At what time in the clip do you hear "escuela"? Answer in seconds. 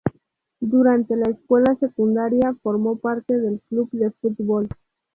1.29-1.75